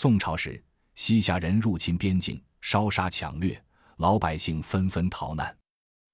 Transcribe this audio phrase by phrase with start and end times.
[0.00, 0.62] 宋朝时，
[0.94, 3.60] 西夏人入侵边境，烧杀抢掠，
[3.96, 5.58] 老百姓纷纷逃难。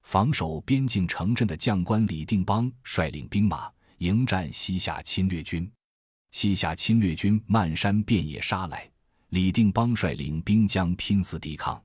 [0.04, 5.70] 防守边境城镇的将官李定邦率领兵马迎战西夏侵略军。
[6.30, 8.90] 西夏侵略军漫山遍野杀来，
[9.28, 11.84] 李定邦率领兵将拼死抵抗，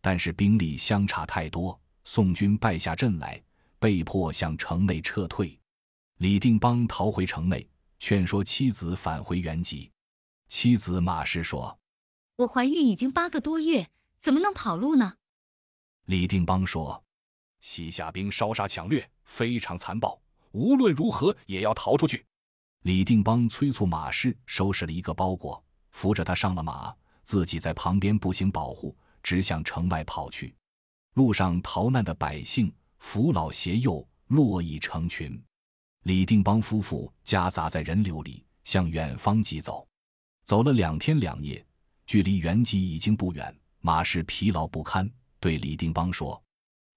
[0.00, 3.42] 但是兵力相差太多，宋军败下阵来，
[3.80, 5.58] 被迫向城内撤退。
[6.18, 7.68] 李定邦逃回城内，
[7.98, 9.90] 劝说妻子返回原籍。
[10.54, 11.80] 妻子马氏说
[12.36, 13.88] ：“我怀孕已经八个多月，
[14.18, 15.16] 怎么能跑路呢？”
[16.04, 17.02] 李定邦说。
[17.58, 20.20] 西夏兵烧杀抢掠，非常残暴。
[20.50, 22.26] 无论如何也要逃出去。
[22.82, 30.54] 李定邦催促马氏收拾了一个包裹，扶着他上了马，自己在旁边步行保护，直向城外跑去。
[31.14, 35.42] 路上逃难的百姓扶老携幼，络绎成群。
[36.02, 39.88] 李定邦夫妇夹杂在人流里，向远方疾走。
[40.44, 41.64] 走了两天两夜，
[42.06, 43.56] 距离原籍已经不远。
[43.80, 45.10] 马氏疲劳不堪，
[45.40, 46.40] 对李定邦说。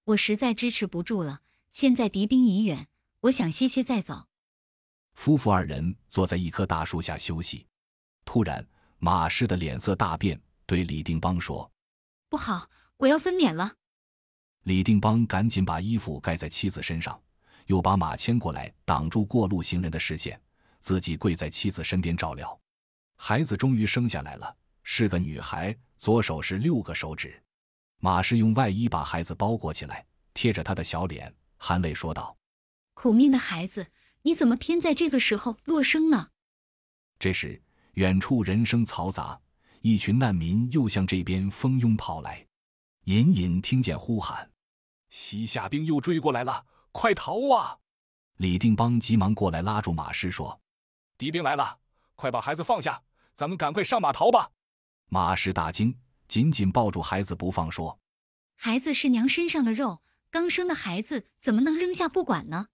[0.04, 2.86] 我实在支持不住了，现在敌兵已远，
[3.20, 4.28] 我想歇歇再走。
[5.14, 7.66] 夫妇二人坐在一棵大树下休息，
[8.24, 8.64] 突然
[8.98, 11.68] 马氏的脸色大变，对李定邦说
[12.30, 13.74] ：“不好，我要分娩了。”
[14.62, 17.20] 李定邦赶紧把衣服盖在妻子身上，
[17.66, 20.40] 又把马牵过来挡住过路行人的视线，
[20.80, 22.60] 自己跪在妻子身边照料。
[23.16, 27.42] 孩子终于生下来了，是个女孩，左手是六个手指。
[27.98, 32.36] 马氏用外衣把孩子包裹起来，贴着他的小脸，含泪说道
[32.94, 33.86] ：“苦命的孩子，
[34.22, 36.28] 你怎么偏在这个时候落生呢？”
[37.18, 37.60] 这时，
[37.94, 39.40] 远处人声嘈杂，
[39.80, 42.46] 一群难民又向这边蜂拥跑来，
[43.04, 44.50] 隐隐听见呼喊
[45.08, 47.78] ：“西夏兵又追过来了，快逃啊！”
[48.36, 50.60] 李定邦急忙过来拉住马氏说
[51.16, 51.78] ：“敌兵来了，
[52.16, 53.00] 快把孩子放下，
[53.34, 54.50] 咱们赶快上马逃吧！”
[55.08, 55.96] 马氏大惊。
[56.28, 58.00] 紧紧抱住孩子不放，说
[58.58, 62.66] ：“孩子是娘身上的肉，刚生的孩子怎么能扔下不管呢？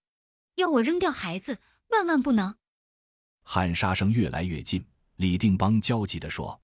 [0.55, 1.59] 要我扔掉孩子，
[1.89, 2.55] 万万不能！”
[3.45, 4.83] 喊杀声越来越近，
[5.17, 6.59] 李定邦焦急地说：“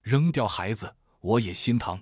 [0.00, 2.00] 扔掉孩子，我也心疼。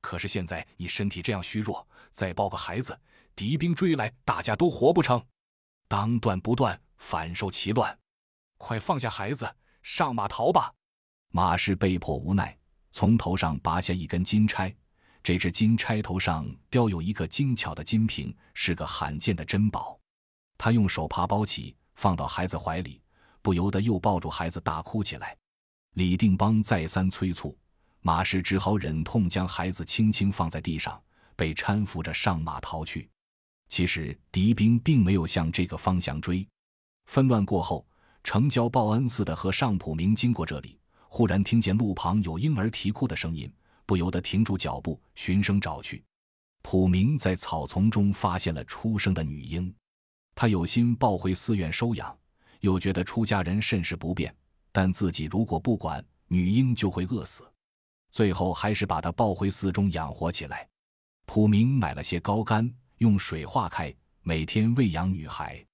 [0.00, 2.98] 可是现在你身体这样虚弱，再抱个孩子，
[3.34, 5.22] 敌兵追来，大家都活不成。
[5.86, 7.98] 当断不断，反受其乱。
[8.56, 9.54] 快放下孩子，
[9.86, 10.74] 上马逃吧！”
[11.30, 12.58] 马氏被迫无奈。
[12.90, 14.74] 从头上拔下一根金钗，
[15.22, 19.96] 这只金钗头上雕有一个精巧的金瓶，是个罕见的珍宝。
[20.58, 23.00] 他用手扒包起，放到孩子怀里，
[23.42, 25.36] 不由得又抱住孩子大哭起来。
[25.92, 27.56] 李定邦再三催促，
[28.00, 31.00] 马氏只好忍痛将孩子轻轻放在地上，
[31.36, 33.08] 被搀扶着上马逃去。
[33.68, 36.44] 其实敌兵并没有向这个方向追。
[37.04, 37.86] 纷乱过后，
[38.26, 40.76] 城郊报恩寺的和尚普明经过这里。
[41.06, 43.48] 忽然听见路旁有婴儿啼哭的声音，
[43.86, 46.02] 不由得停住脚步，循声找去。
[46.60, 49.72] 普明在草丛中发现了出生的女婴，
[50.34, 52.18] 他有心抱回寺院收养，
[52.62, 54.34] 又觉得出家人甚是不便，
[54.72, 57.48] 但自己如果不管，女婴就会饿死，
[58.10, 60.68] 最后还是把她抱回寺中养活起来。
[61.26, 65.64] 普明买了些高干，用水化开，每天喂养女孩，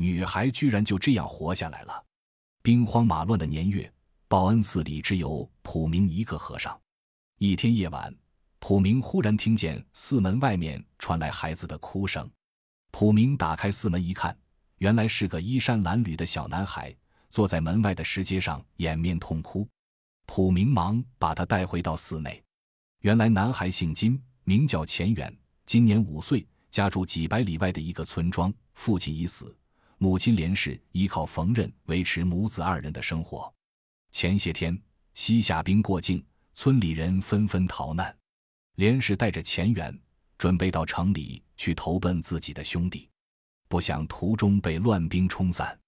[0.00, 2.02] 女孩居然就这样活下来了。
[2.62, 3.92] 兵荒马乱的年月。
[4.28, 6.80] 报恩寺里只有普明一个和尚。
[7.38, 8.14] 一天夜晚，
[8.60, 12.30] 普明忽然听见寺门外面传来孩子的哭声。
[12.92, 14.34] 普明打开寺门一看，
[14.78, 16.96] 原来是个衣衫褴褛的小男孩，
[17.28, 19.68] 坐在门外的石阶上掩面痛哭。
[20.26, 22.40] 普明忙把他带回到寺内。
[23.00, 25.36] 原来男孩姓金，名叫钱远，
[25.66, 28.54] 今年五岁，家住几百里外的一个村庄。
[28.74, 29.54] 父亲已死，
[30.02, 33.52] 母亲连氏依靠缝纫维持母子二人的生活。
[34.10, 34.76] 前些天，
[35.12, 36.24] 西夏兵过境，
[36.54, 38.16] 村里人纷纷逃难。
[38.76, 39.94] 连氏带着钱元，
[40.38, 43.10] 准备到城里去投奔自己的兄弟，
[43.68, 45.78] 不想途中被乱兵冲散。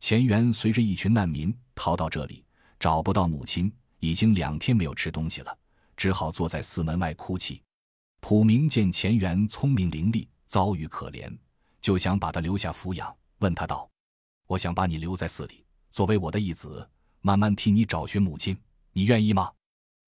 [0.00, 2.44] 钱元随着一群难民逃到这里，
[2.80, 5.56] 找不到母亲，已经两天没有吃东西了，
[5.96, 7.62] 只好坐在寺门外哭泣。
[8.18, 11.32] 普明见钱元聪明伶俐，遭遇可怜，
[11.80, 13.90] 就想把他留下抚养，问他道
[14.48, 16.88] ：“我想把你留在寺里，作为我的义子。”
[17.24, 18.58] 慢慢替你找寻母亲，
[18.92, 19.52] 你愿意吗？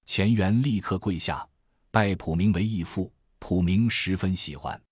[0.04, 1.48] 钱元立刻跪下，
[1.92, 3.12] 拜普明为义父。
[3.38, 4.82] 普明十分喜欢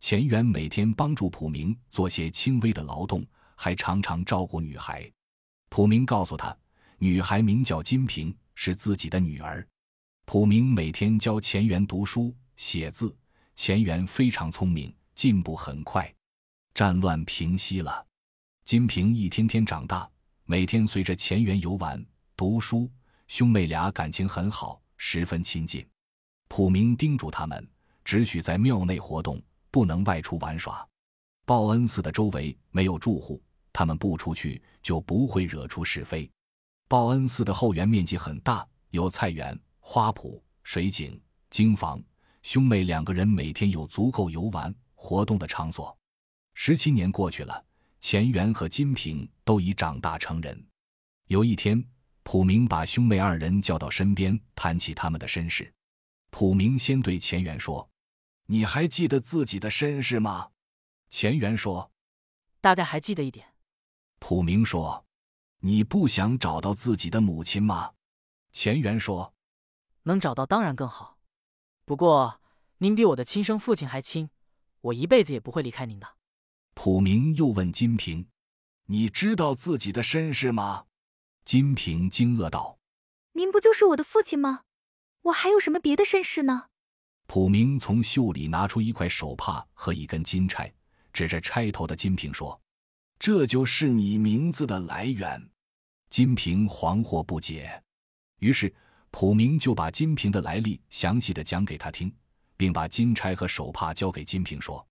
[0.00, 3.24] 钱元，每天帮助普明做些轻微的劳动，
[3.54, 5.10] 还常常照顾女孩。
[5.70, 6.54] 普明告诉他，
[6.98, 9.66] 女孩名叫金平，是自己的女儿。
[10.26, 13.16] 普明每天教钱元读书写字，
[13.54, 16.12] 钱元非常聪明，进步很快。
[16.74, 18.04] 战乱平息了，
[18.64, 20.08] 金平一天天长大。
[20.44, 22.02] 每天随着钱元游玩、
[22.34, 22.90] 读书、
[23.28, 25.86] 兄妹俩感情很好，十分亲近。
[26.48, 27.68] 普明叮嘱他们，
[28.04, 29.40] 只许在庙内活动，
[29.70, 30.86] 不能外出玩耍。
[31.44, 36.28] 报恩寺的周围没有住户，他们不出去就不会惹出是非。
[36.88, 41.20] 报恩寺的后园面积很大，有菜园、花圃、水井、
[41.50, 42.02] 经房。
[42.42, 45.96] 兄妹两个人每天有足够游玩活动的场所。
[46.54, 47.64] 十七年过去了，
[48.00, 50.66] 钱元和金平都已长大成人。
[51.26, 51.82] 有一天，
[52.22, 55.72] 普明把兄妹二人叫到身边，谈起他们的身世。
[56.30, 57.88] 普明先对钱元说
[58.46, 60.50] ：“你还记得自己的身世吗？”
[61.08, 61.90] 钱元说
[62.60, 63.54] ：“大概还记得一点。”
[64.20, 65.04] 普明说
[65.60, 67.92] ：“你不想找到自己的母亲吗？”
[68.52, 69.34] 钱元说
[70.04, 71.18] ：“能找到当然更好。”
[71.84, 72.40] 不过，
[72.78, 74.30] 您比我的亲生父亲还亲，
[74.80, 76.06] 我一辈子也不会离开您的。
[76.74, 78.26] 普明又问金平
[78.86, 80.84] ：“你知道自己的身世吗？”
[81.44, 82.78] 金平惊愕道
[83.34, 84.62] ：“您不就是我的父亲吗？
[85.22, 86.66] 我还有什么别的身世呢？”
[87.26, 90.72] 普明从袖里拿出一块手帕和一根金钗，
[91.12, 92.60] 指着钗头的金平说
[93.18, 95.50] ：“这就是你名字的来源。”
[96.10, 97.82] 金平惶惑不解，
[98.40, 98.74] 于是。
[99.14, 102.10] 普明就把金平的来历详细的讲给他听，
[102.56, 104.82] 并把金钗和手帕交给金平，说：“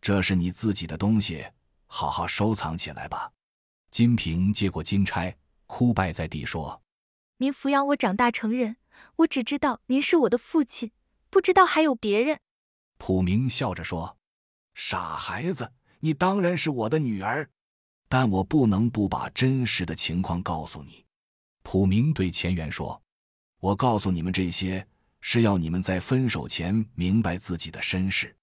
[0.00, 1.46] 这是你自己的东西，
[1.86, 3.32] 好好收藏起来吧。”
[3.90, 5.36] 金平接过金钗，
[5.66, 6.82] 哭拜在地说
[7.38, 8.76] ：“您抚养我长大成人，
[9.16, 10.92] 我只知道您是我的父亲，
[11.30, 12.40] 不知道还有别人。”
[12.98, 14.18] 普明笑着说
[14.74, 17.48] ：“傻孩子，你当然是我的女儿，
[18.08, 21.04] 但我不能不把真实的情况告诉你。”
[21.62, 23.02] 普明对钱元说。
[23.60, 24.86] 我告诉你们这些，
[25.20, 28.36] 是要你们在分手前明白自己的身世。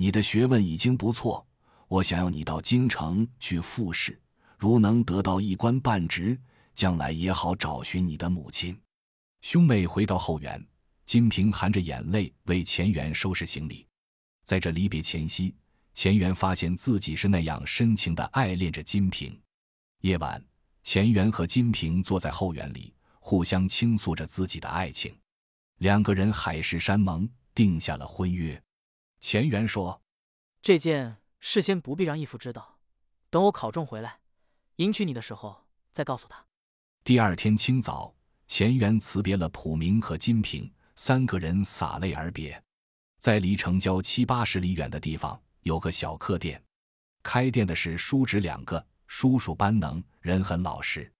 [0.00, 1.46] 你的学问已经不错，
[1.86, 4.18] 我想要你到京城去复试，
[4.56, 6.40] 如能得到一官半职，
[6.72, 8.74] 将来也好找寻你的母亲。
[9.42, 10.66] 兄妹回到后园，
[11.04, 13.86] 金平含着眼泪为钱元收拾行李。
[14.42, 15.54] 在这离别前夕，
[15.92, 19.38] 钱元发现自己是那样深情的爱恋着金平。
[20.00, 20.42] 夜晚，
[20.82, 22.94] 钱元和金平坐在后园里。
[23.18, 25.14] 互相倾诉着自己的爱情，
[25.76, 28.58] 两个人海誓山盟，定下了婚约。
[29.20, 30.02] 钱元说
[30.60, 32.78] ：“这件事先不必让义父知道，
[33.28, 34.20] 等我考中回来，
[34.76, 36.44] 迎娶你的时候再告诉他。”
[37.04, 38.14] 第二天清早，
[38.46, 42.60] 钱元辞别了普明和金平，三个人洒泪而别。
[43.18, 46.62] 在离城郊七八十里远的地方，有个小客店，
[47.22, 51.12] 开店的是叔侄两个，叔叔班能，人很老实，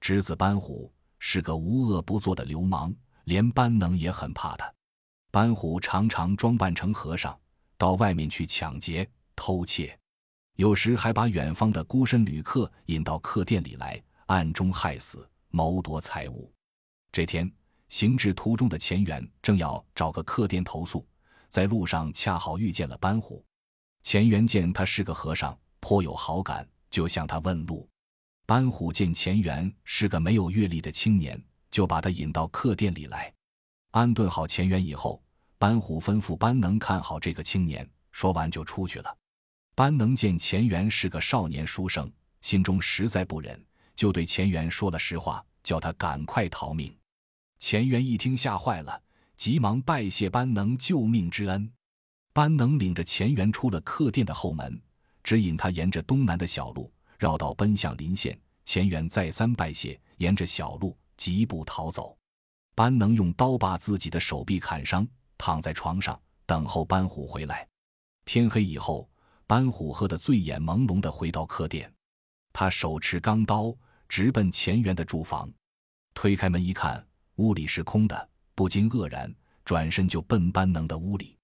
[0.00, 0.92] 侄子班虎。
[1.22, 4.72] 是个无恶不作的流氓，连班能也很怕他。
[5.32, 7.38] 班虎常常装扮成和尚，
[7.78, 9.96] 到外面去抢劫、偷窃，
[10.56, 16.52] 有时还把远方的孤身旅客引到客店里来，暗中害死、谋夺财物。
[17.12, 17.50] 这天，
[17.88, 21.06] 行至途中的钱元正要找个客店投宿，
[21.48, 23.44] 在路上恰好遇见了班虎。
[24.02, 27.88] 钱元见他是个和尚，颇有好感，就向他问路。
[28.46, 31.40] 班虎见钱元是个没有阅历的青年，
[31.70, 33.32] 就把他引到客店里来，
[33.92, 35.20] 安顿好钱元以后，
[35.58, 37.88] 班虎吩咐班能看好这个青年。
[38.12, 39.16] 说完就出去了。
[39.74, 42.10] 班能见钱元是个少年书生，
[42.40, 43.64] 心中实在不忍，
[43.94, 46.94] 就对钱元说了实话，叫他赶快逃命。
[47.58, 49.00] 钱元一听吓坏了，
[49.36, 51.70] 急忙拜谢班能救命之恩。
[52.32, 54.80] 班能领着钱元出了客店的后门，
[55.22, 56.92] 指引他沿着东南的小路。
[57.18, 62.16] 绕道奔向临县，钱元再三拜谢，沿着小路疾步逃走。
[62.80, 65.06] 班能用刀把自己的手臂砍伤，
[65.36, 67.68] 躺在床上等候班虎回来。
[68.24, 69.06] 天黑以后，
[69.46, 71.92] 班虎喝得醉眼朦胧地回到客店，
[72.54, 73.76] 他手持钢刀
[74.08, 75.52] 直奔钱元的住房。
[76.14, 79.30] 推开门一看，屋里是空的，不禁愕然，
[79.62, 81.36] 转身就奔班能的屋里。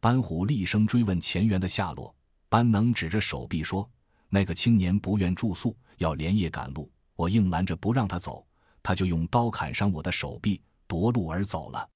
[0.00, 2.14] 班虎厉声追问钱元的下落，
[2.48, 3.90] 班能指着手臂说。
[4.28, 6.88] 那个青年不愿住宿，要连夜赶路。
[7.16, 8.46] 我硬拦着不让他走，
[8.84, 11.88] 他就用刀砍伤我的手臂，夺路而走了。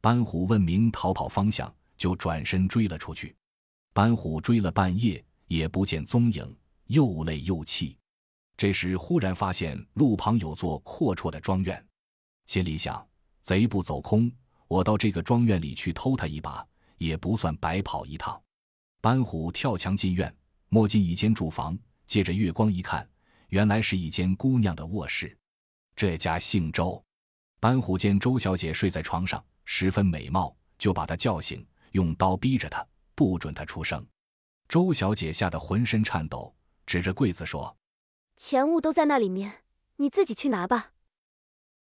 [0.00, 3.36] 班虎问明逃跑方向，就转身追了出去。
[3.92, 6.56] 班虎追了半夜，也不见踪影，
[6.86, 7.96] 又累又气。
[8.56, 11.84] 这时忽然发现路旁有座阔绰的庄院，
[12.46, 13.06] 心里想：
[13.42, 14.30] 贼不走空，
[14.68, 16.66] 我到这个庄院里去偷他一把，
[16.98, 18.40] 也不算白跑一趟。
[19.00, 20.34] 班虎跳墙进院。
[20.72, 23.04] 摸进一间住房，借着月光一看，
[23.48, 25.36] 原来是一间姑娘的卧室。
[25.96, 27.04] 这家姓周，
[27.60, 34.04] 班虎见周小姐睡在床上，十分美貌，就把她叫醒，用刀逼着她，不准她出声。
[34.66, 36.54] 周小姐吓得浑身颤抖，
[36.86, 37.76] 指着柜子说
[38.36, 39.64] ：“钱物都在那里面，
[39.96, 40.92] 你自己去拿吧。”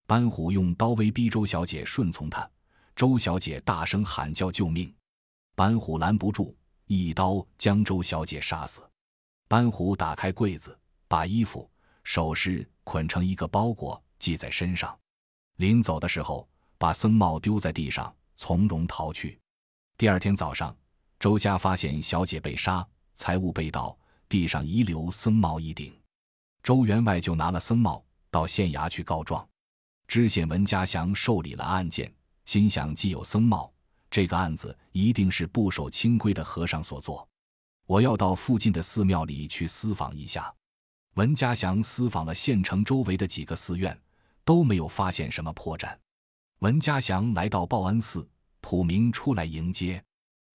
[0.06, 2.46] 班虎用刀威逼周小姐顺从他，
[2.94, 4.94] 周小姐大声喊叫救命，
[5.54, 8.82] 班虎拦不住，一刀将周小姐杀死。
[9.48, 11.70] 班虎打开柜子，把衣服、
[12.04, 14.98] 首饰捆成一个包裹系在身上，
[15.56, 19.38] 临走的时候把僧帽丢在地上，从容逃去。
[19.97, 20.76] 第二天早上，
[21.21, 23.97] 周家发现小姐被杀，财物被盗，
[24.28, 25.97] 地上遗留僧帽一顶。
[26.62, 29.47] 周员外就拿了僧帽到县衙去告状。
[30.09, 32.12] 知县文家祥受理了案件，
[32.44, 33.73] 心想既有僧帽，
[34.11, 37.26] 这个案子一定是不守清规的和尚所做。
[37.87, 40.52] 我要到附近的寺庙里去私访一下。
[41.14, 43.99] 文家祥私访了县城周围的几个寺院，
[44.44, 45.96] 都没有发现什么破绽。
[46.61, 48.28] 文家祥来到报恩寺，
[48.61, 50.02] 普明出来迎接。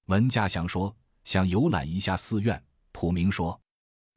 [0.06, 2.63] 文家祥说想游览一下寺院。
[2.94, 3.60] 普明说：“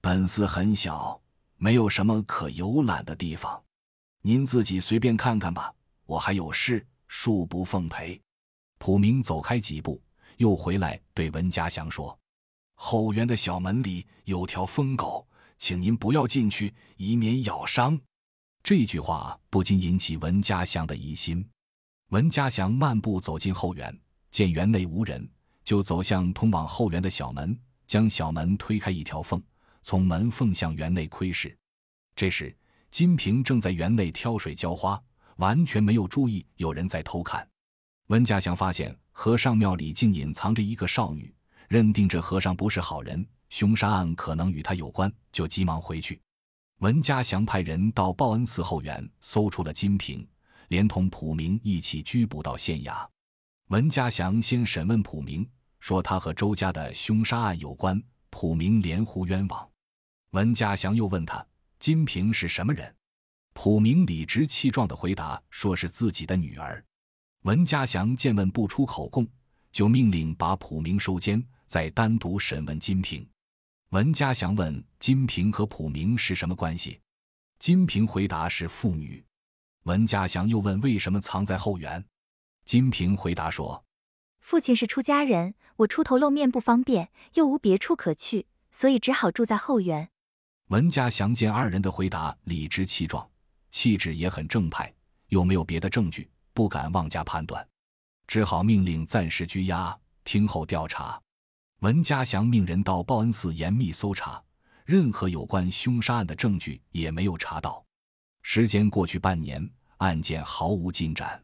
[0.00, 1.20] 本寺很小，
[1.56, 3.62] 没有什么可游览的地方。”
[4.22, 5.74] 您自己随便看看吧，
[6.06, 8.20] 我还有事，恕不奉陪。
[8.78, 10.00] 普明走开几步，
[10.36, 12.18] 又回来对文家祥说
[12.76, 15.26] ：“后园的小门里有条疯狗，
[15.58, 18.00] 请您不要进去，以免咬伤。”
[18.62, 21.44] 这句话不禁引起文家祥的疑心。
[22.10, 23.96] 文家祥漫步走进后园，
[24.30, 25.28] 见园内无人，
[25.64, 29.42] 就走向通往后园的小门，将小门推开一条缝，
[29.82, 31.56] 从门缝向园内窥视。
[32.14, 32.54] 这时，
[32.90, 35.00] 金平正在园内挑水浇花，
[35.36, 37.48] 完全没有注意有人在偷看。
[38.08, 41.32] 文家祥发现和尚庙里竟隐藏着一个少女，
[41.68, 46.20] 认定这和尚不是好人，凶杀案可能与他有关，就急忙回去。
[46.80, 50.26] 文家祥派人到报恩寺后园搜出了金平，
[50.68, 53.06] 连同普明一起拘捕到县衙。
[53.68, 55.46] 文家祥先审问普明，
[55.78, 59.68] 说他和周家的凶杀案有关，普明连呼冤枉。
[60.30, 61.46] 文家祥又问他。
[61.78, 62.94] 金平是什么人？
[63.52, 66.82] 普明理直气壮的回答说是自己的女儿。
[67.42, 69.28] 文家祥见问不出口供，
[69.70, 73.26] 就命令把普明收监，再单独审问金平。
[73.90, 77.00] 文家祥问金平和普明是什么关系？
[77.58, 79.24] 金平回答是父女。
[79.82, 82.04] 文家祥又问为什么藏在后园？
[82.64, 83.84] 金平回答说
[84.38, 90.08] ：“父亲是出家人，我出头露面不方便，又无别处可去，所以只好住在后园。”
[90.70, 93.28] 文家祥见二人的回答理直气壮，
[93.70, 94.94] 气质也很正派，
[95.30, 97.66] 又没有别的证据，不敢妄加判断，
[98.28, 101.20] 只好命令暂时拘押，听候调查。
[101.80, 104.42] 文家祥命人到报恩寺严密搜查，
[104.84, 107.82] 任何有关凶杀案的证据也没有查到。
[108.42, 111.42] 时间过去半年，案件毫无进展，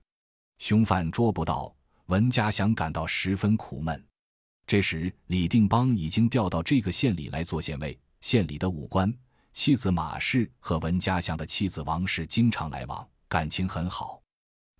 [0.58, 1.74] 凶犯捉不到，
[2.06, 4.04] 文家祥感到十分苦闷。
[4.66, 7.98] 这时，李定邦已经调到这个县里来做县尉。
[8.20, 9.10] 县里的武官
[9.54, 14.20] 妻子马氏和文家祥的妻子王氏经常来往，感情很好。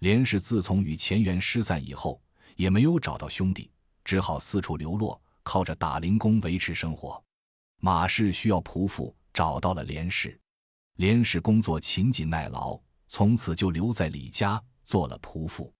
[0.01, 2.21] 连氏自从与钱元失散以后，
[2.57, 3.71] 也没有找到兄弟，
[4.05, 7.23] 只好四处流落，靠着打零工维持生活。
[7.79, 10.37] 马氏需要仆妇，找到了连氏。
[10.97, 12.77] 连氏工作勤谨耐劳，
[13.07, 15.73] 从此就留在李家做了仆妇。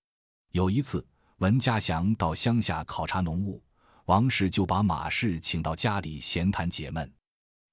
[0.53, 1.05] 有一次，
[1.39, 3.61] 文家祥到乡下考察农务，
[4.05, 7.13] 王氏就把马氏请到家里闲谈解闷。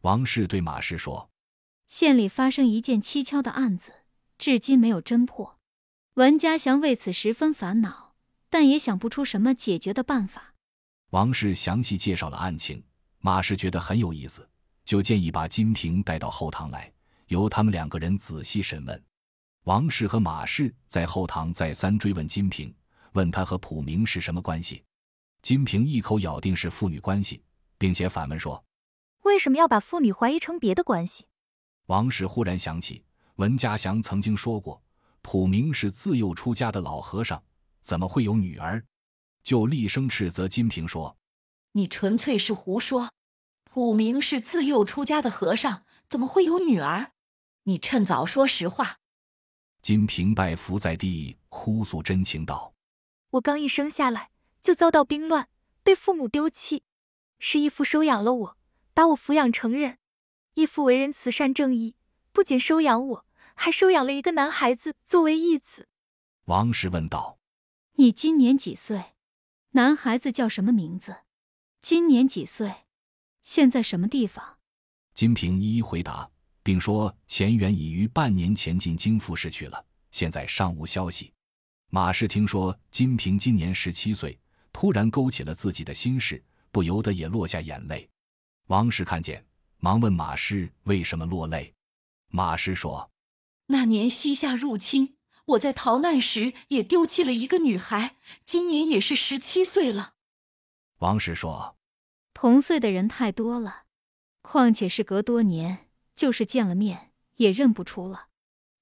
[0.02, 1.30] 王氏对马氏说
[1.88, 3.92] ：“县里发生一件蹊跷的案子，
[4.40, 5.60] 至今没有侦破。
[6.16, 8.16] 文家祥为此十分烦恼，
[8.50, 10.50] 但也想不出什么解决的办法。”
[11.14, 12.84] 王氏详细介绍了案情，
[13.20, 14.50] 马氏觉得很有意思，
[14.84, 16.92] 就建议把金平带到后堂来，
[17.28, 19.04] 由他们两个人仔细审问。
[19.66, 22.74] 王氏和马氏在后堂再三追问金平，
[23.12, 24.82] 问他和普明是什么关系。
[25.44, 27.44] 金平一口咬定是父女关系，
[27.78, 28.66] 并且反问说。
[29.22, 31.28] 为什么要把父女怀疑成别的关系？
[31.86, 33.04] 王氏忽然想起
[33.36, 34.82] 文家祥曾经说过，
[35.22, 37.44] 普明是自幼出家的老和尚，
[37.82, 38.84] 怎么会有女儿？
[39.44, 41.18] 就厉声斥责金平说
[41.74, 43.12] ：“你纯粹是胡说！
[43.64, 47.12] 普明是自幼出家的和尚，怎么会有女儿？
[47.64, 49.00] 你趁早说实话！”
[49.82, 52.74] 金平拜伏在地，哭诉真情道
[53.32, 54.30] ：“我刚一生下来
[54.62, 55.50] 就遭到兵乱，
[55.84, 56.84] 被父母丢弃，
[57.40, 58.58] 是义父收养了我。”
[58.96, 59.98] 把我抚养成人，
[60.54, 61.96] 义父为人慈善正义，
[62.32, 65.88] 不仅收养我，还收养了一个男孩子作为义子。
[66.46, 67.40] 王氏问道
[67.98, 69.13] ：“你今年几岁？
[69.76, 71.22] 男孩子叫什么名字？
[71.82, 72.72] 今年几岁？
[73.42, 74.60] 现在什么地方？”
[75.16, 76.30] 金平一一回答，
[76.62, 81.34] 并说钱元已于半年前进京复试去了，现在尚无消息。
[81.90, 84.40] 马氏听说金平今年十七岁，
[84.72, 88.08] 突然勾起了自己的心事，不由得也落下眼泪。
[88.68, 89.44] 王氏看见，
[89.80, 91.74] 忙问马氏为什么落泪。
[92.28, 93.10] 马氏说
[93.66, 95.16] ：“那年西夏入侵，
[95.46, 100.14] 我在逃难时也丢弃了一个女孩，今年也是十七岁了。
[101.00, 101.76] 王氏说
[102.34, 103.84] ：“同岁的人太多了，
[104.42, 108.28] 况且事隔多年，就是见了面也认不出了。”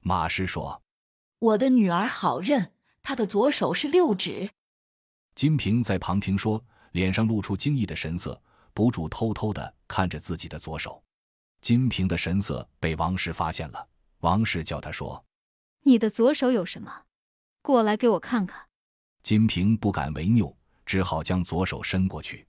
[0.01, 0.83] 马氏说
[1.39, 4.51] ：“我的女儿好认，她的左手是六指。”
[5.33, 8.39] 金平在旁听说，脸上露出惊异的神色，
[8.73, 11.03] 不住偷偷的看着自己的左手。
[11.59, 13.87] 金平的神色被王氏发现了，
[14.19, 15.25] 王氏叫他说。
[15.83, 17.03] 你的左手有什么？
[17.61, 18.67] 过来给我看看。
[19.23, 22.47] 金平不敢违拗，只好将左手伸过去。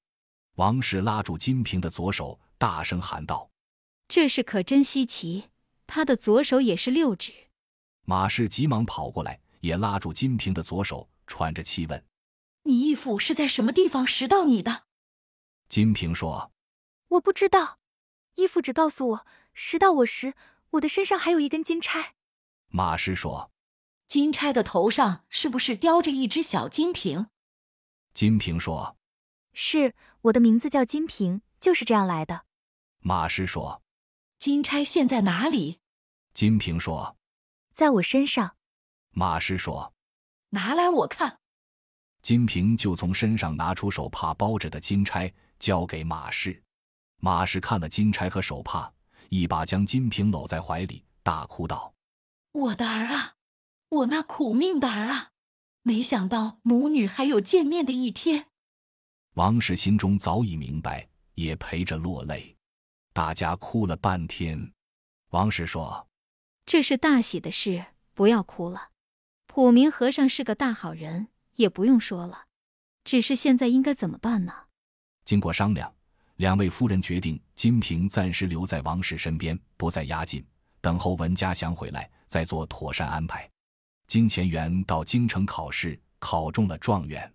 [0.57, 3.51] 王氏拉住金平的左手，大声喊道
[4.09, 5.51] ：“这事可真稀奇！
[5.87, 7.33] 他的左手也是六指。”
[8.05, 12.05] 马氏急忙跑过来，也拉住金平的左手，喘着气问
[12.65, 14.85] ：“你义父是在什么地方拾到你的？”
[15.69, 16.53] 金平说
[17.09, 17.79] ：“我不知道，
[18.35, 20.35] 义父只告诉我，拾到我时，
[20.71, 22.15] 我的身上还有一根金钗。”
[22.75, 23.51] 马师说
[24.09, 27.27] ：“金钗的头上是不是雕着一只小金瓶？”
[28.15, 28.97] 金瓶说
[29.53, 32.47] ：“是，我的名字叫金瓶，就是这样来的。”
[33.01, 33.83] 马师说
[34.39, 35.81] ：“金钗现在哪里？”
[36.33, 37.19] 金瓶说
[37.75, 38.57] ：“在我身上。”
[39.13, 39.93] 马师说
[40.51, 41.41] ：“拿来我看。”
[42.23, 46.63] 金瓶就从身上拿出手帕包着的金钗，交给马氏。
[47.19, 48.91] 马氏看了金钗和手帕，
[49.29, 51.93] 一把将金瓶搂在怀里，大哭道。
[52.53, 53.37] 我的儿啊，
[53.89, 55.31] 我那苦命的儿啊！
[55.83, 58.49] 没想到母女还有见面的一天。
[59.35, 62.55] 王氏心中早已明白，也陪着落泪。
[63.15, 64.73] 大家哭了半天。
[65.31, 66.09] 王氏说
[66.67, 68.91] ：“这是大喜的事，不要哭了。
[69.47, 72.45] 普明和尚是个大好人，也不用说了。
[73.03, 74.53] 只是现在应该怎么办呢？”
[75.25, 75.91] 经过商量，
[76.37, 80.45] 两位夫人决定金瓶暂时留在王氏身边，不再押进，
[80.83, 82.11] 等候文家祥回来。
[82.33, 83.47] 再做妥善安排。
[84.07, 87.31] 金钱元到京城考试，考中了状元。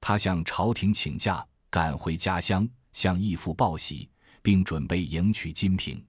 [0.00, 4.08] 他向朝廷请假，赶回家乡，向义父报喜，
[4.40, 6.02] 并准备迎娶金瓶。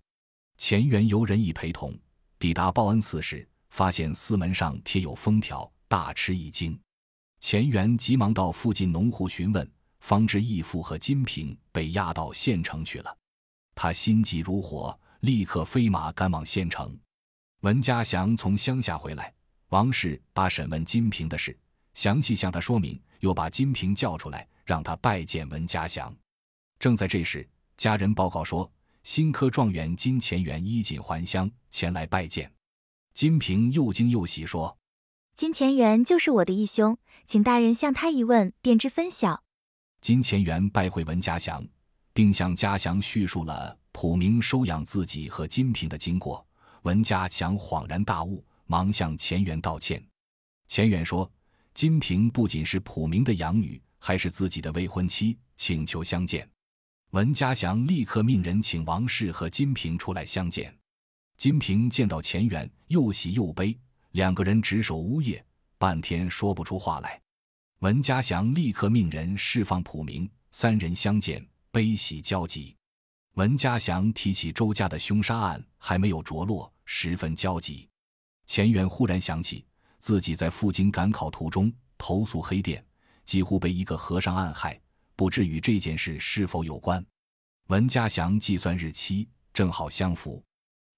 [0.58, 1.94] 钱元由人义陪同，
[2.40, 6.80] 抵达报恩寺时，发现寺门上贴有封条，大吃一惊。
[7.42, 13.14] 钱元急忙到附近农户询问，方知义父和金瓶被押到县城去了。
[13.76, 16.98] 他心急如火，立刻飞马赶往县城。
[17.62, 19.32] 文家祥从乡下回来，
[19.70, 21.56] 王氏把审问金平的事
[21.94, 26.12] 详细向他说明，又把金平叫出来，让他拜见文家祥。
[26.80, 27.48] 正在这时，
[27.78, 28.72] 家人报告说，
[29.04, 32.52] 新科状元金钱元衣锦还乡前来拜见。
[33.14, 34.76] 金平又惊又喜，说
[35.38, 36.98] ：“金钱元就是我的义兄，
[37.28, 39.44] 请大人向他一问，便知分晓。”
[40.02, 41.64] 金钱元拜会文家祥，
[42.12, 46.44] 并向家祥叙述了普明收养自己和金平的经过。
[46.84, 50.04] 文家祥恍然大悟，忙向钱元道歉。
[50.68, 51.32] 钱元说
[51.74, 56.50] ：“金平不仅是普明的养女，还是自己的未婚妻，请求相见。”
[57.12, 60.76] 文家祥立刻命人请王氏和金平出来相见。
[61.38, 63.78] 金平见到钱元，又喜又悲，
[64.12, 65.44] 两个人执手呜咽，
[65.78, 67.22] 半天说不出话来。
[67.80, 72.76] 文家祥立刻命人释放普明，三人相见，悲喜交集。
[73.36, 77.88] 文家祥提起周家的凶杀案还没有着落，十分焦急。
[78.46, 79.66] 钱元忽然想起
[80.00, 82.86] 自己在赴京赶考途中投宿黑店，
[83.24, 84.78] 几乎被一个和尚暗害，
[85.16, 87.04] 不知与这件事是否有关。
[87.68, 90.44] 文家祥计算日期，正好相符。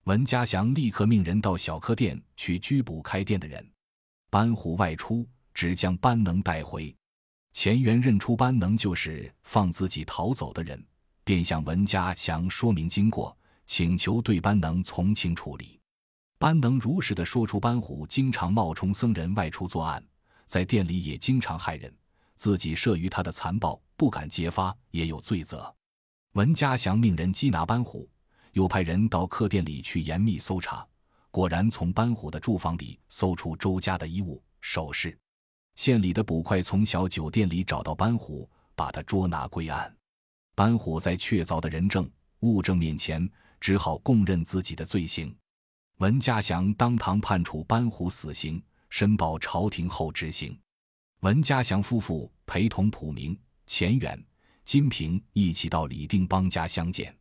[0.05, 3.63] 文家祥立刻命人到小客店去拘捕开店的人。
[4.31, 6.93] 班虎外出，只将班能带回。
[7.51, 10.83] 钱元认出班能就是放自己逃走的人。
[11.23, 15.79] 便向文家祥说明经过，请求对班能从轻处理。
[16.37, 20.03] 班能如实的说出班虎经常冒充僧人外出作案，
[20.45, 21.93] 在店里也经常害人，
[22.35, 25.73] 自己慑于他的残暴，不敢揭发，也有罪责。
[26.33, 28.09] 文家祥命人缉拿班虎，
[28.51, 30.85] 又派人到客店里去严密搜查，
[31.31, 35.17] 果然从班虎的住房里搜出周家的衣物、首饰。
[35.75, 39.95] 县里的捕快从小酒店里找到班虎，把他捉拿归案。
[40.55, 42.09] 班虎在确凿的人证
[42.41, 43.27] 物证面前，
[43.59, 45.35] 只好供认自己的罪行。
[45.97, 50.57] 文家祥当堂判处班虎死刑，申报朝廷后执行。
[51.21, 54.21] 文家祥夫妇陪同普明、钱远、
[54.65, 57.15] 金平一起到李定邦家相见。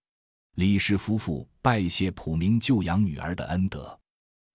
[0.57, 3.99] 李氏夫妇拜谢普明救养女儿的恩德。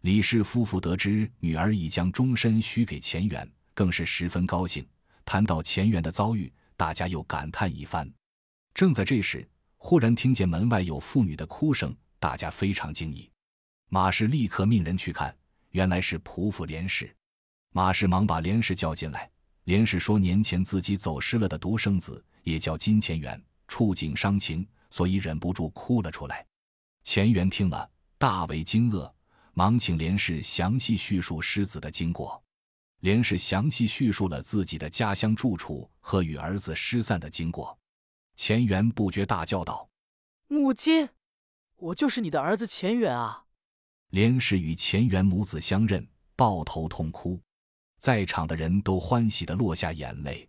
[0.02, 4.86] 李氏夫妇得知女儿已将终身许给钱远，更是十分高兴。
[5.26, 8.08] 谈到钱远的遭遇，大家又感叹一番。
[8.78, 9.44] 正在这时，
[9.78, 13.28] 忽然听见门外有妇女的哭声，大家非常惊异。
[13.90, 15.36] 马氏立刻命人去看，
[15.72, 17.12] 原来是仆妇连氏。
[17.72, 19.28] 马氏忙把连氏叫进来。
[19.64, 26.46] 连氏说，年前自己走失了的独生子也叫金钱元，触景伤情，所以忍不住哭了出来。
[27.02, 29.12] 钱元听了，大为惊愕，
[29.56, 32.40] 忙请连氏详细叙述失子的经过。
[33.00, 37.76] 连氏详细叙述了自己的家乡住处和与儿子失散的经过。
[38.38, 39.90] 钱元不觉大叫道
[40.48, 41.10] ：“母亲，
[41.76, 43.46] 我就是你的儿子钱元啊！”
[44.12, 47.42] 连氏与钱元母子相认，抱头痛哭。
[47.98, 50.48] 在场的人都欢喜的落下眼泪，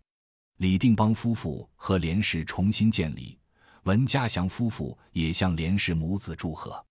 [0.57, 3.37] 李定邦夫妇和连氏重新见礼，
[3.83, 6.85] 文家祥夫妇也向连氏母子祝贺。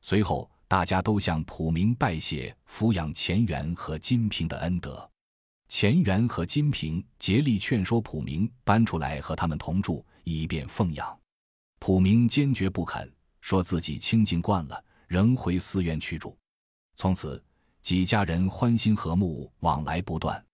[0.00, 5.08] 随后，大家都向普明拜谢抚养钱元和金平的恩德。
[5.68, 11.18] 钱元和金平竭力劝说普明搬出来和他们同住，以便奉养。
[11.78, 13.10] 普明坚决不肯，
[13.40, 16.36] 说自己清净惯了，仍回寺院去住。
[16.96, 17.42] 从此。
[17.80, 20.44] 几家人欢欣和睦，往来不断。